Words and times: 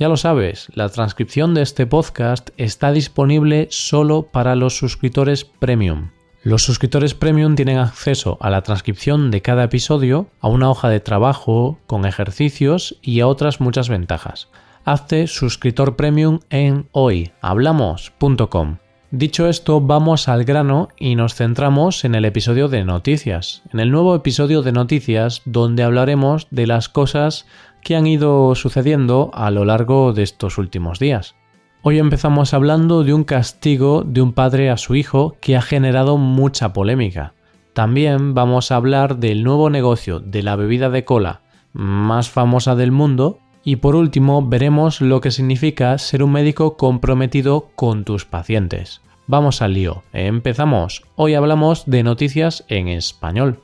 Ya 0.00 0.08
lo 0.08 0.16
sabes, 0.16 0.66
la 0.74 0.88
transcripción 0.88 1.54
de 1.54 1.62
este 1.62 1.86
podcast 1.86 2.50
está 2.56 2.90
disponible 2.90 3.68
solo 3.70 4.22
para 4.22 4.56
los 4.56 4.76
suscriptores 4.76 5.44
premium. 5.44 6.10
Los 6.42 6.64
suscriptores 6.64 7.14
premium 7.14 7.54
tienen 7.54 7.78
acceso 7.78 8.38
a 8.40 8.50
la 8.50 8.62
transcripción 8.62 9.30
de 9.30 9.42
cada 9.42 9.62
episodio, 9.62 10.26
a 10.40 10.48
una 10.48 10.70
hoja 10.70 10.88
de 10.88 10.98
trabajo 10.98 11.78
con 11.86 12.04
ejercicios 12.04 12.98
y 13.02 13.20
a 13.20 13.28
otras 13.28 13.60
muchas 13.60 13.88
ventajas 13.88 14.48
hazte 14.84 15.26
suscriptor 15.26 15.96
premium 15.96 16.40
en 16.50 16.88
hoyhablamos.com. 16.92 18.78
Dicho 19.12 19.48
esto, 19.48 19.80
vamos 19.80 20.28
al 20.28 20.44
grano 20.44 20.88
y 20.96 21.16
nos 21.16 21.34
centramos 21.34 22.04
en 22.04 22.14
el 22.14 22.24
episodio 22.24 22.68
de 22.68 22.84
noticias, 22.84 23.62
en 23.72 23.80
el 23.80 23.90
nuevo 23.90 24.14
episodio 24.14 24.62
de 24.62 24.70
noticias 24.70 25.42
donde 25.44 25.82
hablaremos 25.82 26.46
de 26.50 26.68
las 26.68 26.88
cosas 26.88 27.46
que 27.82 27.96
han 27.96 28.06
ido 28.06 28.54
sucediendo 28.54 29.30
a 29.34 29.50
lo 29.50 29.64
largo 29.64 30.12
de 30.12 30.22
estos 30.22 30.58
últimos 30.58 30.98
días. 30.98 31.36
Hoy 31.82 31.98
empezamos 31.98 32.52
hablando 32.52 33.04
de 33.04 33.14
un 33.14 33.24
castigo 33.24 34.02
de 34.06 34.20
un 34.20 34.32
padre 34.32 34.70
a 34.70 34.76
su 34.76 34.94
hijo 34.94 35.36
que 35.40 35.56
ha 35.56 35.62
generado 35.62 36.18
mucha 36.18 36.72
polémica. 36.72 37.34
También 37.72 38.34
vamos 38.34 38.70
a 38.70 38.76
hablar 38.76 39.18
del 39.18 39.44
nuevo 39.44 39.70
negocio 39.70 40.20
de 40.20 40.42
la 40.42 40.56
bebida 40.56 40.90
de 40.90 41.04
cola 41.04 41.42
más 41.72 42.28
famosa 42.28 42.74
del 42.74 42.92
mundo 42.92 43.38
y 43.62 43.76
por 43.76 43.94
último, 43.94 44.46
veremos 44.46 45.00
lo 45.00 45.20
que 45.20 45.30
significa 45.30 45.96
ser 45.98 46.22
un 46.22 46.32
médico 46.32 46.76
comprometido 46.76 47.68
con 47.76 48.04
tus 48.04 48.24
pacientes. 48.24 49.02
Vamos 49.26 49.60
al 49.60 49.74
lío. 49.74 50.02
Empezamos. 50.12 51.04
Hoy 51.14 51.34
hablamos 51.34 51.84
de 51.86 52.02
noticias 52.02 52.64
en 52.68 52.88
español. 52.88 53.60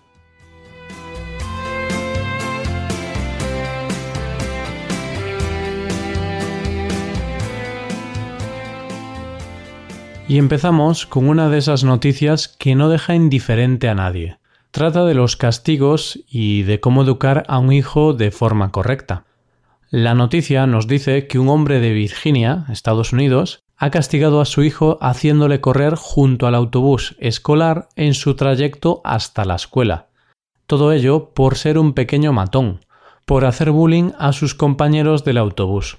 Y 10.28 10.38
empezamos 10.38 11.06
con 11.06 11.28
una 11.28 11.48
de 11.48 11.58
esas 11.58 11.84
noticias 11.84 12.48
que 12.48 12.74
no 12.74 12.88
deja 12.88 13.14
indiferente 13.14 13.88
a 13.88 13.94
nadie. 13.94 14.38
Trata 14.72 15.05
de 15.05 15.14
los 15.14 15.36
castigos 15.36 16.19
y 16.28 16.64
de 16.64 16.80
cómo 16.80 17.02
educar 17.02 17.44
a 17.46 17.60
un 17.60 17.72
hijo 17.72 18.12
de 18.12 18.32
forma 18.32 18.72
correcta. 18.72 19.24
La 19.88 20.14
noticia 20.14 20.66
nos 20.66 20.88
dice 20.88 21.28
que 21.28 21.38
un 21.38 21.48
hombre 21.48 21.78
de 21.78 21.92
Virginia, 21.92 22.66
Estados 22.70 23.12
Unidos, 23.12 23.62
ha 23.77 23.91
castigado 23.91 24.41
a 24.41 24.47
su 24.47 24.64
hijo 24.64 24.98
haciéndole 25.00 25.60
correr 25.60 25.94
junto 25.94 26.48
al 26.48 26.56
autobús 26.56 27.14
escolar 27.20 27.88
en 27.94 28.12
su 28.12 28.34
trayecto 28.34 29.02
hasta 29.04 29.44
la 29.44 29.54
escuela. 29.54 30.08
Todo 30.66 30.91
ello 30.91 31.30
por 31.34 31.56
ser 31.56 31.78
un 31.78 31.92
pequeño 31.92 32.32
matón, 32.32 32.84
por 33.27 33.44
hacer 33.44 33.70
bullying 33.70 34.10
a 34.19 34.32
sus 34.32 34.56
compañeros 34.56 35.22
del 35.22 35.38
autobús. 35.38 35.98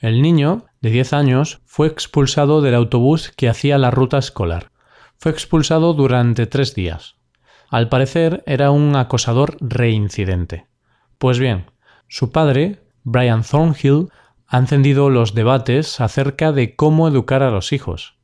El 0.00 0.22
niño, 0.22 0.66
de 0.84 0.90
10 0.90 1.14
años, 1.14 1.62
fue 1.64 1.86
expulsado 1.86 2.60
del 2.60 2.74
autobús 2.74 3.32
que 3.34 3.48
hacía 3.48 3.78
la 3.78 3.90
ruta 3.90 4.18
escolar. 4.18 4.70
Fue 5.16 5.32
expulsado 5.32 5.94
durante 5.94 6.46
tres 6.46 6.74
días. 6.74 7.16
Al 7.70 7.88
parecer 7.88 8.42
era 8.44 8.70
un 8.70 8.94
acosador 8.94 9.56
reincidente. 9.60 10.66
Pues 11.16 11.38
bien, 11.38 11.70
su 12.06 12.32
padre, 12.32 12.82
Brian 13.02 13.42
Thornhill 13.42 14.10
ha 14.46 14.58
encendido 14.58 15.08
los 15.08 15.34
debates 15.34 16.02
acerca 16.02 16.52
de 16.52 16.76
cómo 16.76 17.08
educar 17.08 17.42
a 17.42 17.50
los 17.50 17.72
hijos. 17.72 18.18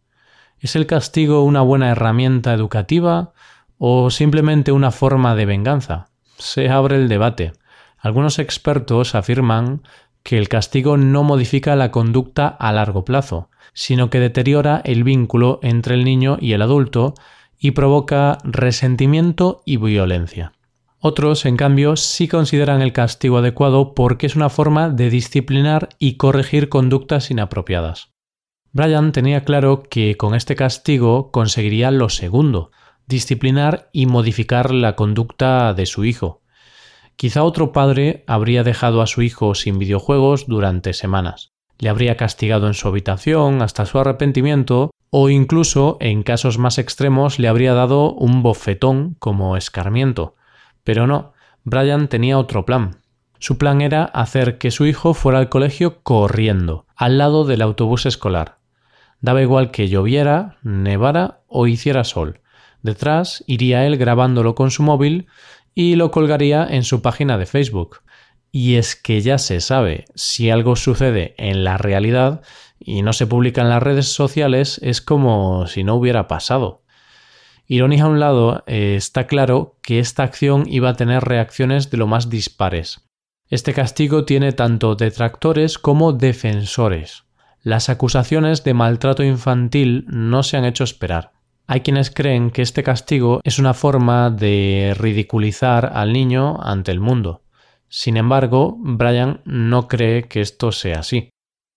¿Es 0.59 0.77
el 0.77 0.87
castigo 0.87 1.43
una 1.45 1.63
buena 1.63 1.89
herramienta 1.89 2.53
educativa 2.53 3.33
o 3.79 4.11
simplemente 4.11 4.71
una 4.71 4.91
forma 4.91 5.35
de 5.35 5.47
venganza? 5.47 6.11
Se 6.37 6.69
abre 6.69 6.97
el 6.97 7.09
debate. 7.09 7.53
Algunos 7.97 8.39
expertos 8.39 9.15
afirman 9.15 9.81
que 10.23 10.39
el 10.39 10.49
castigo 10.49 10.97
no 10.97 11.23
modifica 11.23 11.77
la 11.77 11.91
conducta 11.91 12.49
a 12.49 12.73
largo 12.73 13.05
plazo, 13.05 13.51
sino 13.73 14.11
que 14.11 14.21
deteriora 14.21 14.81
el 14.85 15.05
vínculo 15.05 15.61
entre 15.63 15.95
el 15.95 16.05
niño 16.05 16.37
y 16.41 16.53
el 16.53 16.63
adulto 16.63 17.15
y 17.59 17.73
provoca 17.73 18.39
resentimiento 18.43 19.63
y 19.65 19.77
violencia. 19.77 20.53
Otros, 20.99 21.47
en 21.47 21.57
cambio, 21.57 21.97
sí 21.97 22.29
consideran 22.29 22.83
el 22.83 22.93
castigo 22.93 23.39
adecuado 23.39 23.95
porque 23.95 24.27
es 24.27 24.37
una 24.37 24.51
forma 24.51 24.91
de 24.91 25.09
disciplinar 25.09 25.89
y 25.99 26.17
corregir 26.17 26.69
conductas 26.69 27.31
inapropiadas. 27.31 28.11
Brian 28.73 29.13
tenía 29.13 29.45
claro 29.45 29.83
que 29.83 30.17
con 30.17 30.35
este 30.35 30.55
castigo 30.57 31.31
conseguiría 31.33 31.91
lo 31.91 32.09
segundo, 32.09 32.71
disciplinar 33.07 33.89
y 33.93 34.07
modificar 34.07 34.73
la 34.73 34.95
conducta 34.95 35.75
de 35.75 35.87
su 35.87 36.05
hijo. 36.05 36.40
Quizá 37.21 37.45
otro 37.45 37.71
padre 37.71 38.25
habría 38.27 38.65
dejado 38.65 39.03
a 39.03 39.07
su 39.07 39.21
hijo 39.21 39.55
sin 39.55 39.79
videojuegos 39.79 40.47
durante 40.47 40.95
semanas, 40.95 41.53
le 41.79 41.91
habría 41.91 42.17
castigado 42.17 42.67
en 42.67 42.73
su 42.73 42.89
habitación 42.89 43.61
hasta 43.61 43.85
su 43.85 43.99
arrepentimiento 43.99 44.91
o 45.11 45.29
incluso, 45.29 45.99
en 46.01 46.23
casos 46.23 46.57
más 46.57 46.79
extremos, 46.79 47.39
le 47.39 47.49
habría 47.49 47.75
dado 47.75 48.15
un 48.15 48.43
bofetón 48.43 49.17
como 49.19 49.59
escarmiento, 49.59 50.35
pero 50.83 51.07
no, 51.07 51.35
Brian 51.63 52.09
tenía 52.09 52.39
otro 52.39 52.65
plan. 52.65 53.03
Su 53.39 53.59
plan 53.59 53.83
era 53.83 54.05
hacer 54.05 54.57
que 54.57 54.71
su 54.71 54.87
hijo 54.87 55.13
fuera 55.13 55.41
al 55.41 55.51
colegio 55.51 56.03
corriendo, 56.03 56.87
al 56.97 57.19
lado 57.19 57.45
del 57.45 57.61
autobús 57.61 58.07
escolar. 58.07 58.57
Daba 59.21 59.43
igual 59.43 59.73
que 59.73 59.89
lloviera, 59.89 60.57
nevara 60.63 61.41
o 61.49 61.67
hiciera 61.67 62.03
sol. 62.05 62.41
Detrás 62.83 63.45
iría 63.47 63.87
él 63.87 63.99
grabándolo 63.99 64.55
con 64.55 64.71
su 64.71 64.83
móvil 64.83 65.27
y 65.75 65.97
lo 65.97 66.11
colgaría 66.11 66.67
en 66.69 66.85
su 66.85 67.03
página 67.03 67.39
de 67.39 67.47
Facebook. 67.47 68.01
Y 68.53 68.77
es 68.77 68.97
que 68.97 69.21
ya 69.21 69.39
se 69.39 69.61
sabe, 69.61 70.07
si 70.15 70.51
algo 70.51 70.77
sucede 70.77 71.35
en 71.39 71.63
la 71.63 71.79
realidad 71.79 72.43
y 72.79 73.03
no 73.03 73.13
se 73.13 73.27
publica 73.27 73.61
en 73.63 73.69
las 73.69 73.83
redes 73.83 74.09
sociales, 74.09 74.81
es 74.83 75.01
como 75.01 75.67
si 75.67 75.85
no 75.85 75.95
hubiera 75.95 76.27
pasado. 76.27 76.83
Ironía 77.67 78.05
a 78.05 78.09
un 78.09 78.19
lado, 78.19 78.65
eh, 78.67 78.97
está 78.97 79.29
claro 79.29 79.79
que 79.83 80.01
esta 80.01 80.25
acción 80.25 80.65
iba 80.67 80.89
a 80.89 80.97
tener 80.97 81.23
reacciones 81.23 81.89
de 81.91 81.99
lo 81.99 82.09
más 82.09 82.29
dispares. 82.29 83.09
Este 83.49 83.75
castigo 83.75 84.25
tiene 84.25 84.53
tanto 84.53 84.97
detractores 84.97 85.79
como 85.79 86.13
defensores. 86.13 87.25
Las 87.63 87.89
acusaciones 87.89 88.65
de 88.65 88.75
maltrato 88.75 89.23
infantil 89.23 90.05
no 90.09 90.43
se 90.43 90.57
han 90.57 90.65
hecho 90.65 90.83
esperar. 90.83 91.33
Hay 91.73 91.83
quienes 91.83 92.11
creen 92.11 92.51
que 92.51 92.63
este 92.63 92.83
castigo 92.83 93.41
es 93.45 93.61
una 93.61 93.75
forma 93.75 94.31
de 94.31 94.93
ridiculizar 94.99 95.93
al 95.95 96.13
niño 96.13 96.61
ante 96.61 96.91
el 96.91 96.99
mundo. 96.99 97.45
Sin 97.87 98.17
embargo, 98.17 98.77
Brian 98.81 99.41
no 99.45 99.87
cree 99.87 100.27
que 100.27 100.41
esto 100.41 100.73
sea 100.73 100.99
así. 100.99 101.31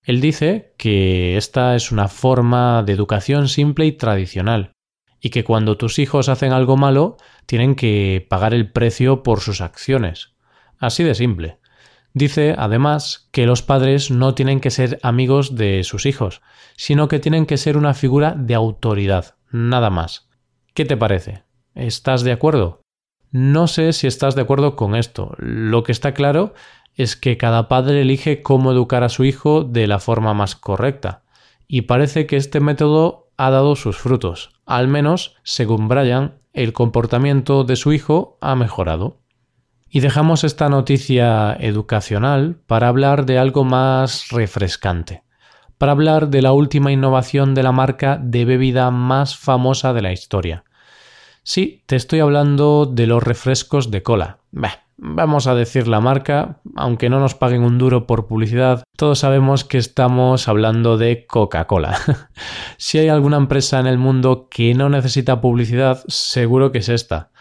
Él 0.04 0.20
dice 0.20 0.74
que 0.80 1.38
esta 1.38 1.76
es 1.76 1.92
una 1.92 2.08
forma 2.08 2.82
de 2.82 2.92
educación 2.92 3.48
simple 3.48 3.86
y 3.86 3.92
tradicional, 3.92 4.72
y 5.20 5.30
que 5.30 5.44
cuando 5.44 5.78
tus 5.78 6.00
hijos 6.00 6.28
hacen 6.28 6.54
algo 6.54 6.76
malo 6.76 7.18
tienen 7.46 7.76
que 7.76 8.26
pagar 8.28 8.56
el 8.56 8.72
precio 8.72 9.22
por 9.22 9.42
sus 9.42 9.62
acciones. 9.62 10.34
Así 10.80 11.04
de 11.04 11.14
simple. 11.14 11.60
Dice, 12.14 12.56
además, 12.58 13.28
que 13.32 13.48
los 13.48 13.64
padres 13.64 14.12
no 14.12 14.36
tienen 14.36 14.60
que 14.60 14.70
ser 14.70 15.00
amigos 15.02 15.56
de 15.56 15.84
sus 15.84 16.06
hijos, 16.06 16.42
sino 16.78 17.08
que 17.08 17.20
tienen 17.20 17.46
que 17.46 17.58
ser 17.58 17.76
una 17.76 17.94
figura 17.94 18.36
de 18.38 18.54
autoridad, 18.54 19.36
nada 19.52 19.90
más. 19.90 20.30
¿Qué 20.74 20.86
te 20.86 20.96
parece? 20.96 21.44
¿Estás 21.74 22.24
de 22.24 22.32
acuerdo? 22.32 22.82
No 23.32 23.68
sé 23.68 23.94
si 23.94 24.06
estás 24.06 24.36
de 24.36 24.44
acuerdo 24.44 24.76
con 24.76 24.96
esto. 24.96 25.34
Lo 25.40 25.84
que 25.84 25.92
está 25.92 26.14
claro 26.14 26.54
es 26.96 27.16
que 27.16 27.38
cada 27.38 27.68
padre 27.68 28.02
elige 28.02 28.44
cómo 28.44 28.72
educar 28.72 29.04
a 29.04 29.10
su 29.10 29.24
hijo 29.24 29.64
de 29.64 29.88
la 29.88 29.98
forma 29.98 30.36
más 30.36 30.56
correcta, 30.56 31.24
y 31.68 31.82
parece 31.82 32.28
que 32.28 32.38
este 32.38 32.60
método 32.60 33.32
ha 33.38 33.50
dado 33.50 33.76
sus 33.76 33.98
frutos. 33.98 34.52
Al 34.68 34.88
menos, 34.88 35.36
según 35.44 35.88
Brian, 35.88 36.36
el 36.54 36.74
comportamiento 36.74 37.64
de 37.64 37.76
su 37.76 37.94
hijo 37.94 38.38
ha 38.42 38.56
mejorado. 38.56 39.23
Y 39.96 40.00
dejamos 40.00 40.44
esta 40.44 40.70
noticia 40.70 41.56
educacional 41.60 42.56
para 42.66 42.88
hablar 42.88 43.28
de 43.28 43.38
algo 43.38 43.64
más 43.64 44.30
refrescante, 44.32 45.22
para 45.78 45.92
hablar 45.92 46.30
de 46.30 46.42
la 46.42 46.52
última 46.52 46.92
innovación 46.92 47.54
de 47.54 47.62
la 47.62 47.72
marca 47.72 48.20
de 48.20 48.44
bebida 48.44 48.90
más 48.90 49.38
famosa 49.38 49.94
de 49.94 50.02
la 50.02 50.12
historia. 50.12 50.64
Sí, 51.44 51.84
te 51.86 51.96
estoy 51.96 52.22
hablando 52.22 52.88
de 52.88 53.06
los 53.06 53.22
refrescos 53.22 53.92
de 53.92 54.02
cola. 54.02 54.40
Bah, 54.50 54.84
Vamos 54.98 55.48
a 55.48 55.54
decir 55.54 55.88
la 55.88 56.00
marca, 56.02 56.60
aunque 56.76 57.10
no 57.10 57.20
nos 57.20 57.36
paguen 57.36 57.64
un 57.64 57.78
duro 57.78 58.08
por 58.08 58.26
publicidad, 58.26 58.84
todos 58.96 59.20
sabemos 59.20 59.66
que 59.66 59.78
estamos 59.78 60.48
hablando 60.48 60.98
de 60.98 61.28
Coca-Cola. 61.28 61.98
si 62.78 63.00
hay 63.00 63.10
alguna 63.10 63.38
empresa 63.38 63.80
en 63.80 63.88
el 63.88 63.98
mundo 63.98 64.48
que 64.50 64.74
no 64.74 64.90
necesita 64.90 65.42
publicidad, 65.42 66.04
seguro 66.08 66.72
que 66.72 66.78
es 66.80 66.90
esta. 66.90 67.32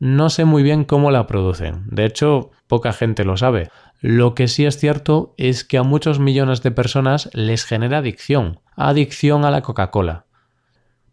No 0.00 0.30
sé 0.30 0.44
muy 0.44 0.64
bien 0.64 0.84
cómo 0.84 1.12
la 1.12 1.28
producen, 1.28 1.84
de 1.86 2.06
hecho, 2.06 2.50
poca 2.66 2.92
gente 2.92 3.24
lo 3.24 3.36
sabe. 3.36 3.70
Lo 4.00 4.34
que 4.34 4.48
sí 4.48 4.66
es 4.66 4.76
cierto 4.78 5.34
es 5.36 5.62
que 5.62 5.78
a 5.78 5.84
muchos 5.84 6.18
millones 6.18 6.62
de 6.62 6.72
personas 6.72 7.30
les 7.32 7.64
genera 7.64 7.98
adicción, 7.98 8.58
adicción 8.74 9.44
a 9.44 9.52
la 9.52 9.62
Coca-Cola. 9.62 10.24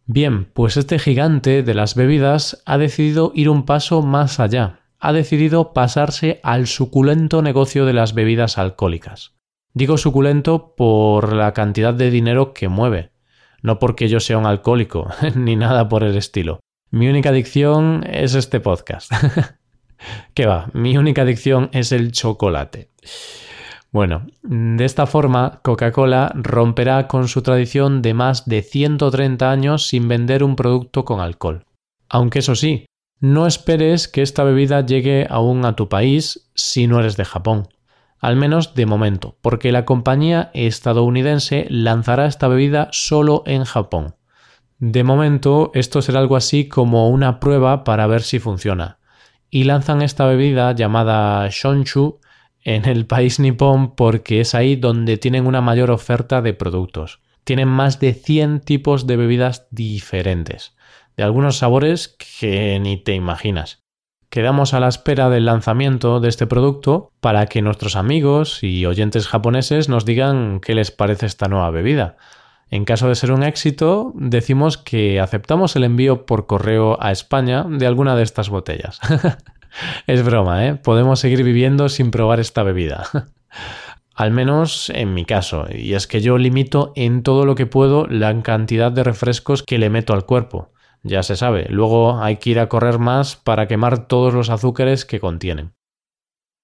Bien, 0.05 0.45
pues 0.45 0.77
este 0.77 0.97
gigante 0.97 1.61
de 1.61 1.73
las 1.75 1.93
bebidas 1.93 2.63
ha 2.65 2.79
decidido 2.79 3.33
ir 3.35 3.49
un 3.49 3.65
paso 3.65 4.01
más 4.01 4.39
allá 4.39 4.79
ha 4.99 5.13
decidido 5.13 5.73
pasarse 5.73 6.39
al 6.43 6.67
suculento 6.67 7.41
negocio 7.41 7.85
de 7.85 7.93
las 7.93 8.13
bebidas 8.13 8.57
alcohólicas. 8.57 9.35
Digo 9.73 9.97
suculento 9.97 10.75
por 10.75 11.33
la 11.33 11.53
cantidad 11.53 11.93
de 11.93 12.09
dinero 12.09 12.53
que 12.53 12.67
mueve, 12.67 13.11
no 13.61 13.79
porque 13.79 14.07
yo 14.07 14.19
sea 14.19 14.37
un 14.37 14.45
alcohólico, 14.45 15.07
ni 15.35 15.55
nada 15.55 15.87
por 15.87 16.03
el 16.03 16.15
estilo. 16.17 16.59
Mi 16.89 17.09
única 17.09 17.29
adicción 17.29 18.05
es 18.09 18.33
este 18.33 18.61
podcast. 18.61 19.11
¿Qué 20.33 20.45
va? 20.45 20.69
Mi 20.73 20.97
única 20.97 21.23
adicción 21.23 21.69
es 21.73 21.91
el 21.91 22.13
chocolate. 22.13 22.91
Bueno, 23.91 24.27
de 24.43 24.85
esta 24.85 25.05
forma, 25.05 25.59
Coca-Cola 25.63 26.31
romperá 26.35 27.07
con 27.07 27.27
su 27.27 27.41
tradición 27.41 28.01
de 28.01 28.13
más 28.13 28.45
de 28.45 28.61
130 28.61 29.51
años 29.51 29.87
sin 29.87 30.07
vender 30.07 30.43
un 30.43 30.55
producto 30.55 31.03
con 31.03 31.19
alcohol. 31.19 31.65
Aunque 32.07 32.39
eso 32.39 32.55
sí, 32.55 32.85
no 33.19 33.47
esperes 33.47 34.07
que 34.07 34.21
esta 34.21 34.43
bebida 34.43 34.85
llegue 34.85 35.27
aún 35.29 35.65
a 35.65 35.75
tu 35.75 35.89
país 35.89 36.49
si 36.55 36.87
no 36.87 36.99
eres 36.99 37.17
de 37.17 37.25
Japón. 37.25 37.67
Al 38.19 38.35
menos 38.37 38.75
de 38.75 38.85
momento, 38.85 39.37
porque 39.41 39.71
la 39.71 39.83
compañía 39.83 40.51
estadounidense 40.53 41.67
lanzará 41.69 42.27
esta 42.27 42.47
bebida 42.47 42.87
solo 42.91 43.43
en 43.45 43.65
Japón. 43.65 44.16
De 44.79 45.03
momento, 45.03 45.71
esto 45.73 46.01
será 46.01 46.19
algo 46.19 46.35
así 46.35 46.67
como 46.67 47.09
una 47.09 47.39
prueba 47.39 47.83
para 47.83 48.07
ver 48.07 48.21
si 48.21 48.39
funciona. 48.39 48.99
Y 49.49 49.63
lanzan 49.63 50.01
esta 50.01 50.25
bebida 50.25 50.73
llamada 50.73 51.47
Shonshu 51.49 52.19
en 52.63 52.85
el 52.85 53.05
país 53.05 53.39
nipón 53.39 53.95
porque 53.95 54.41
es 54.41 54.53
ahí 54.53 54.75
donde 54.75 55.17
tienen 55.17 55.47
una 55.47 55.61
mayor 55.61 55.89
oferta 55.89 56.41
de 56.41 56.53
productos. 56.53 57.21
Tienen 57.43 57.69
más 57.69 57.99
de 57.99 58.13
100 58.13 58.59
tipos 58.61 59.07
de 59.07 59.15
bebidas 59.15 59.67
diferentes 59.71 60.77
de 61.17 61.23
algunos 61.23 61.57
sabores 61.57 62.15
que 62.39 62.79
ni 62.79 62.97
te 62.97 63.15
imaginas. 63.15 63.83
Quedamos 64.29 64.73
a 64.73 64.79
la 64.79 64.87
espera 64.87 65.29
del 65.29 65.45
lanzamiento 65.45 66.19
de 66.19 66.29
este 66.29 66.47
producto 66.47 67.11
para 67.19 67.47
que 67.47 67.61
nuestros 67.61 67.95
amigos 67.95 68.63
y 68.63 68.85
oyentes 68.85 69.27
japoneses 69.27 69.89
nos 69.89 70.05
digan 70.05 70.59
qué 70.59 70.75
les 70.75 70.91
parece 70.91 71.25
esta 71.25 71.47
nueva 71.47 71.71
bebida. 71.71 72.17
En 72.69 72.85
caso 72.85 73.07
de 73.07 73.15
ser 73.15 73.31
un 73.31 73.43
éxito, 73.43 74.11
decimos 74.15 74.77
que 74.77 75.19
aceptamos 75.19 75.75
el 75.75 75.83
envío 75.83 76.25
por 76.25 76.47
correo 76.47 76.97
a 77.01 77.11
España 77.11 77.65
de 77.69 77.87
alguna 77.87 78.15
de 78.15 78.23
estas 78.23 78.49
botellas. 78.49 78.99
es 80.07 80.23
broma, 80.23 80.65
¿eh? 80.65 80.75
Podemos 80.75 81.19
seguir 81.19 81.43
viviendo 81.43 81.89
sin 81.89 82.11
probar 82.11 82.39
esta 82.39 82.63
bebida. 82.63 83.07
Al 84.15 84.31
menos 84.31 84.89
en 84.89 85.13
mi 85.13 85.25
caso, 85.25 85.67
y 85.71 85.93
es 85.93 86.07
que 86.07 86.21
yo 86.21 86.37
limito 86.37 86.91
en 86.95 87.21
todo 87.21 87.45
lo 87.45 87.53
que 87.53 87.67
puedo 87.67 88.07
la 88.07 88.41
cantidad 88.41 88.91
de 88.91 89.03
refrescos 89.03 89.61
que 89.61 89.77
le 89.77 89.91
meto 89.91 90.13
al 90.13 90.25
cuerpo 90.25 90.71
ya 91.03 91.23
se 91.23 91.35
sabe. 91.35 91.67
Luego 91.69 92.21
hay 92.21 92.37
que 92.37 92.51
ir 92.51 92.59
a 92.59 92.69
correr 92.69 92.99
más 92.99 93.35
para 93.35 93.67
quemar 93.67 94.07
todos 94.07 94.33
los 94.33 94.49
azúcares 94.49 95.05
que 95.05 95.19
contienen. 95.19 95.73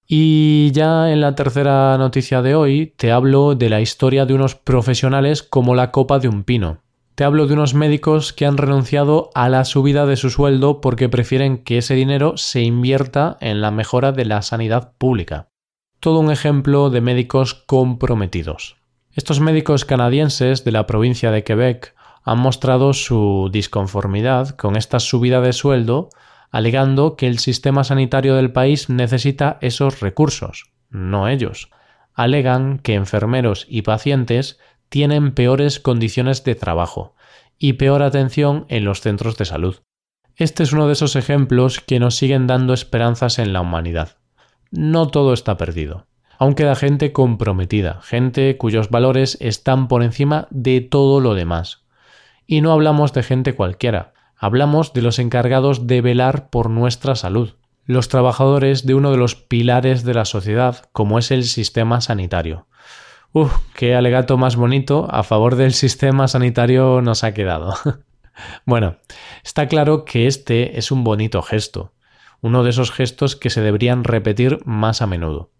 Y 0.06 0.70
ya 0.72 1.10
en 1.10 1.20
la 1.20 1.34
tercera 1.34 1.96
noticia 1.96 2.42
de 2.42 2.54
hoy 2.54 2.92
te 2.96 3.10
hablo 3.10 3.54
de 3.54 3.70
la 3.70 3.80
historia 3.80 4.26
de 4.26 4.34
unos 4.34 4.54
profesionales 4.54 5.42
como 5.42 5.74
la 5.74 5.90
copa 5.90 6.18
de 6.18 6.28
un 6.28 6.44
pino. 6.44 6.78
Te 7.14 7.24
hablo 7.24 7.46
de 7.46 7.54
unos 7.54 7.74
médicos 7.74 8.32
que 8.32 8.44
han 8.44 8.56
renunciado 8.56 9.30
a 9.34 9.48
la 9.48 9.64
subida 9.64 10.04
de 10.04 10.16
su 10.16 10.30
sueldo 10.30 10.80
porque 10.80 11.08
prefieren 11.08 11.58
que 11.58 11.78
ese 11.78 11.94
dinero 11.94 12.36
se 12.36 12.62
invierta 12.62 13.38
en 13.40 13.60
la 13.60 13.70
mejora 13.70 14.12
de 14.12 14.24
la 14.24 14.42
sanidad 14.42 14.92
pública. 14.98 15.48
Todo 16.00 16.18
un 16.18 16.30
ejemplo 16.30 16.90
de 16.90 17.00
médicos 17.00 17.54
comprometidos. 17.54 18.76
Estos 19.12 19.38
médicos 19.38 19.84
canadienses 19.84 20.64
de 20.64 20.72
la 20.72 20.86
provincia 20.86 21.30
de 21.30 21.44
Quebec 21.44 21.94
han 22.24 22.40
mostrado 22.40 22.92
su 22.94 23.48
disconformidad 23.52 24.50
con 24.50 24.76
esta 24.76 24.98
subida 24.98 25.40
de 25.40 25.52
sueldo, 25.52 26.08
alegando 26.54 27.16
que 27.16 27.26
el 27.26 27.40
sistema 27.40 27.82
sanitario 27.82 28.36
del 28.36 28.52
país 28.52 28.88
necesita 28.88 29.58
esos 29.60 29.98
recursos, 29.98 30.70
no 30.88 31.26
ellos. 31.26 31.68
Alegan 32.14 32.78
que 32.78 32.94
enfermeros 32.94 33.66
y 33.68 33.82
pacientes 33.82 34.60
tienen 34.88 35.32
peores 35.32 35.80
condiciones 35.80 36.44
de 36.44 36.54
trabajo 36.54 37.16
y 37.58 37.72
peor 37.72 38.04
atención 38.04 38.66
en 38.68 38.84
los 38.84 39.00
centros 39.00 39.36
de 39.36 39.46
salud. 39.46 39.80
Este 40.36 40.62
es 40.62 40.72
uno 40.72 40.86
de 40.86 40.92
esos 40.92 41.16
ejemplos 41.16 41.80
que 41.80 41.98
nos 41.98 42.14
siguen 42.14 42.46
dando 42.46 42.72
esperanzas 42.72 43.40
en 43.40 43.52
la 43.52 43.60
humanidad. 43.60 44.18
No 44.70 45.08
todo 45.08 45.32
está 45.32 45.56
perdido. 45.56 46.06
Aún 46.38 46.54
queda 46.54 46.76
gente 46.76 47.12
comprometida, 47.12 48.00
gente 48.00 48.56
cuyos 48.58 48.90
valores 48.90 49.38
están 49.40 49.88
por 49.88 50.04
encima 50.04 50.46
de 50.50 50.82
todo 50.82 51.18
lo 51.18 51.34
demás, 51.34 51.84
y 52.46 52.60
no 52.60 52.70
hablamos 52.70 53.12
de 53.12 53.24
gente 53.24 53.56
cualquiera, 53.56 54.13
hablamos 54.36 54.92
de 54.92 55.02
los 55.02 55.18
encargados 55.18 55.86
de 55.86 56.00
velar 56.00 56.50
por 56.50 56.70
nuestra 56.70 57.14
salud, 57.14 57.54
los 57.84 58.08
trabajadores 58.08 58.86
de 58.86 58.94
uno 58.94 59.10
de 59.10 59.16
los 59.16 59.34
pilares 59.34 60.04
de 60.04 60.14
la 60.14 60.24
sociedad, 60.24 60.88
como 60.92 61.18
es 61.18 61.30
el 61.30 61.44
sistema 61.44 62.00
sanitario. 62.00 62.66
Uf, 63.32 63.52
qué 63.74 63.94
alegato 63.94 64.36
más 64.36 64.56
bonito 64.56 65.08
a 65.10 65.22
favor 65.22 65.56
del 65.56 65.72
sistema 65.72 66.28
sanitario 66.28 67.00
nos 67.02 67.24
ha 67.24 67.34
quedado. 67.34 67.74
bueno, 68.64 68.96
está 69.42 69.66
claro 69.66 70.04
que 70.04 70.26
este 70.26 70.78
es 70.78 70.90
un 70.90 71.04
bonito 71.04 71.42
gesto, 71.42 71.92
uno 72.40 72.62
de 72.62 72.70
esos 72.70 72.92
gestos 72.92 73.36
que 73.36 73.50
se 73.50 73.60
deberían 73.60 74.04
repetir 74.04 74.60
más 74.64 75.02
a 75.02 75.06
menudo. 75.06 75.50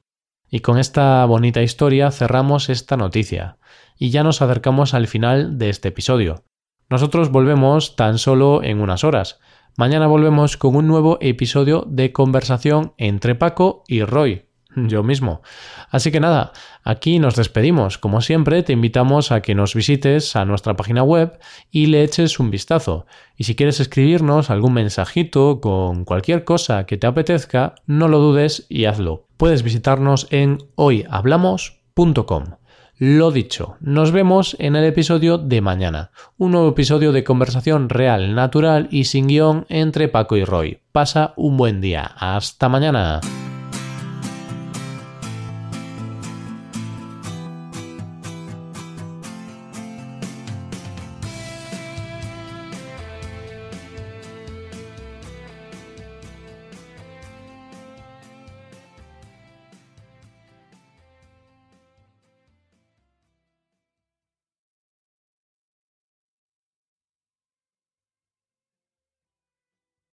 Y 0.48 0.60
con 0.60 0.78
esta 0.78 1.24
bonita 1.24 1.62
historia 1.62 2.10
cerramos 2.12 2.68
esta 2.68 2.96
noticia, 2.96 3.58
y 3.98 4.10
ya 4.10 4.22
nos 4.22 4.40
acercamos 4.40 4.94
al 4.94 5.08
final 5.08 5.58
de 5.58 5.70
este 5.70 5.88
episodio. 5.88 6.44
Nosotros 6.90 7.30
volvemos 7.30 7.96
tan 7.96 8.18
solo 8.18 8.62
en 8.62 8.80
unas 8.80 9.04
horas. 9.04 9.40
Mañana 9.76 10.06
volvemos 10.06 10.56
con 10.56 10.76
un 10.76 10.86
nuevo 10.86 11.18
episodio 11.20 11.84
de 11.88 12.12
conversación 12.12 12.92
entre 12.96 13.34
Paco 13.34 13.82
y 13.88 14.02
Roy, 14.02 14.44
yo 14.76 15.02
mismo. 15.02 15.42
Así 15.90 16.12
que 16.12 16.20
nada, 16.20 16.52
aquí 16.82 17.18
nos 17.18 17.36
despedimos. 17.36 17.98
Como 17.98 18.20
siempre, 18.20 18.62
te 18.62 18.72
invitamos 18.72 19.32
a 19.32 19.40
que 19.40 19.54
nos 19.54 19.74
visites 19.74 20.36
a 20.36 20.44
nuestra 20.44 20.76
página 20.76 21.02
web 21.02 21.38
y 21.70 21.86
le 21.86 22.02
eches 22.04 22.38
un 22.38 22.50
vistazo. 22.50 23.06
Y 23.36 23.44
si 23.44 23.56
quieres 23.56 23.80
escribirnos 23.80 24.50
algún 24.50 24.74
mensajito 24.74 25.60
con 25.60 26.04
cualquier 26.04 26.44
cosa 26.44 26.86
que 26.86 26.96
te 26.96 27.06
apetezca, 27.06 27.74
no 27.86 28.08
lo 28.08 28.18
dudes 28.18 28.66
y 28.68 28.84
hazlo. 28.84 29.26
Puedes 29.36 29.62
visitarnos 29.62 30.28
en 30.30 30.58
hoyhablamos.com. 30.76 32.44
Lo 32.98 33.32
dicho, 33.32 33.76
nos 33.80 34.12
vemos 34.12 34.56
en 34.60 34.76
el 34.76 34.84
episodio 34.84 35.36
de 35.36 35.60
mañana, 35.60 36.12
un 36.38 36.52
nuevo 36.52 36.68
episodio 36.68 37.10
de 37.10 37.24
conversación 37.24 37.88
real, 37.88 38.36
natural 38.36 38.86
y 38.90 39.04
sin 39.04 39.26
guion 39.26 39.66
entre 39.68 40.06
Paco 40.06 40.36
y 40.36 40.44
Roy. 40.44 40.78
Pasa 40.92 41.34
un 41.36 41.56
buen 41.56 41.80
día. 41.80 42.04
Hasta 42.16 42.68
mañana. 42.68 43.20